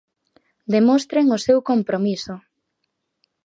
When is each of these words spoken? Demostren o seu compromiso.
Demostren 0.75 1.25
o 1.35 1.39
seu 1.45 1.57
compromiso. 1.69 2.35